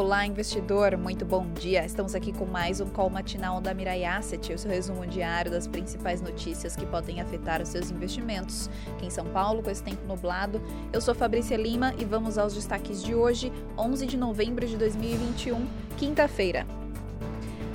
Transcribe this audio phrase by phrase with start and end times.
[0.00, 1.84] Olá, investidor, muito bom dia.
[1.84, 5.66] Estamos aqui com mais um call matinal da Mirai Asset, o seu resumo diário das
[5.66, 8.70] principais notícias que podem afetar os seus investimentos.
[8.94, 10.58] Aqui em São Paulo, com esse tempo nublado,
[10.90, 15.66] eu sou Fabrícia Lima e vamos aos destaques de hoje, 11 de novembro de 2021,
[15.98, 16.66] quinta-feira.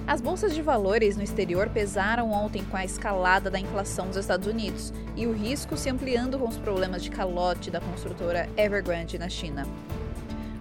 [0.07, 4.47] As bolsas de valores no exterior pesaram ontem com a escalada da inflação dos Estados
[4.47, 9.29] Unidos e o risco se ampliando com os problemas de calote da construtora Evergrande na
[9.29, 9.67] China.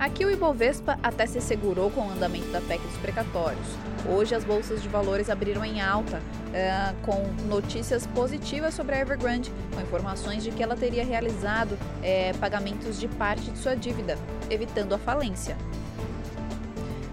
[0.05, 3.67] Aqui o Ibovespa até se segurou com o andamento da PEC dos precatórios.
[4.07, 9.51] Hoje as bolsas de valores abriram em alta, uh, com notícias positivas sobre a Evergrande,
[9.73, 14.19] com informações de que ela teria realizado uh, pagamentos de parte de sua dívida,
[14.51, 15.57] evitando a falência.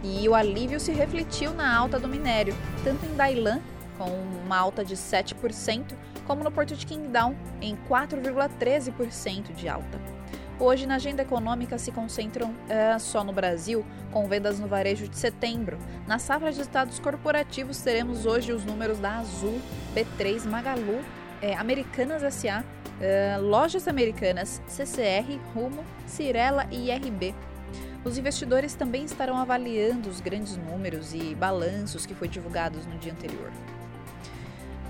[0.04, 3.62] E o alívio se refletiu na alta do minério, tanto em Dailan,
[3.98, 4.10] com
[4.44, 5.94] uma alta de 7%,
[6.28, 10.21] como no Porto de Qingdao, em 4,13% de alta.
[10.62, 15.18] Hoje, na agenda econômica, se concentram é, só no Brasil, com vendas no varejo de
[15.18, 15.76] setembro.
[16.06, 19.60] Na safra de estados corporativos, teremos hoje os números da Azul,
[19.96, 21.00] B3, Magalu,
[21.42, 22.64] é, Americanas SA,
[23.02, 27.34] é, Lojas Americanas, CCR, Rumo, Cirela e IRB.
[28.06, 33.14] Os investidores também estarão avaliando os grandes números e balanços que foi divulgados no dia
[33.14, 33.52] anterior.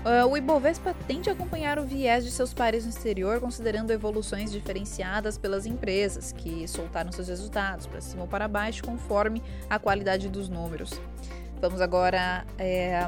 [0.02, 4.50] Uh, o Ibovespa tende a acompanhar o viés de seus pares no exterior, considerando evoluções
[4.50, 10.28] diferenciadas pelas empresas que soltaram seus resultados para cima ou para baixo, conforme a qualidade
[10.28, 11.00] dos números.
[11.60, 13.06] Vamos agora é,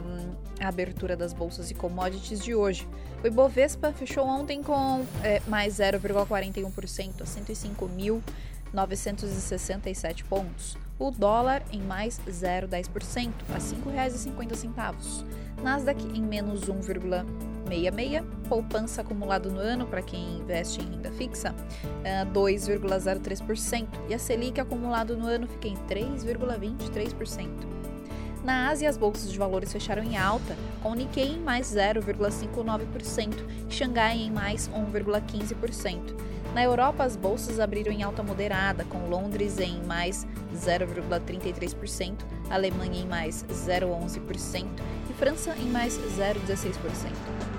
[0.60, 2.86] a abertura das bolsas e commodities de hoje.
[3.24, 10.78] O Ibovespa fechou ontem com é, mais 0,41% a 105.967 pontos.
[10.96, 15.43] O dólar em mais 0,10% a R$ 5,50.
[15.62, 21.54] Nasdaq em menos 1,66%, poupança acumulado no ano para quem investe em renda fixa,
[22.32, 27.48] 2,03%, e a Selic acumulado no ano fica em 3,23%.
[28.44, 33.32] Na Ásia, as bolsas de valores fecharam em alta, com o Nikkei em mais 0,59%
[33.70, 36.14] e Xangai em mais 1,15%.
[36.54, 42.18] Na Europa, as bolsas abriram em alta moderada, com Londres em mais 0,33%,
[42.50, 44.66] Alemanha em mais 0,11%
[45.08, 47.53] e França em mais 0,16%.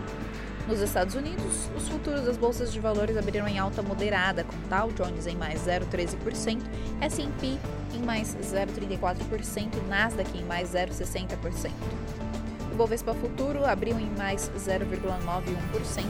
[0.67, 4.91] Nos Estados Unidos, os futuros das bolsas de valores abriram em alta moderada, com Dow
[4.93, 6.59] Jones em mais 0,13%,
[7.01, 7.59] S&P
[7.93, 11.69] em mais 0,34% e Nasdaq em mais 0,60%.
[12.71, 16.03] O Bovespa Futuro abriu em mais 0,91%,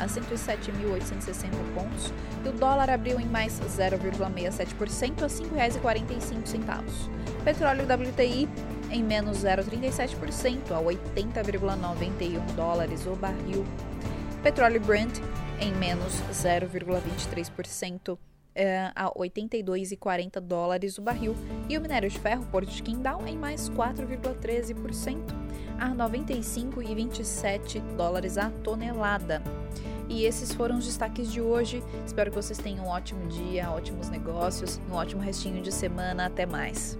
[0.00, 2.12] a 107.860 pontos,
[2.44, 7.10] e o dólar abriu em mais 0,67% a R$ 5,45.
[7.44, 8.48] Petróleo WTI
[8.90, 13.64] em menos 0,37% a 80,91 dólares o barril.
[14.42, 15.18] Petróleo Brent
[15.60, 18.18] em menos 0,23%
[18.54, 21.36] eh, a 82,40 dólares o barril
[21.68, 25.18] e o minério de ferro Porto de Qingdao em mais 4,13%
[25.78, 29.42] a 95,27 dólares a tonelada.
[30.08, 31.82] E esses foram os destaques de hoje.
[32.04, 36.26] Espero que vocês tenham um ótimo dia, ótimos negócios, um ótimo restinho de semana.
[36.26, 36.98] Até mais.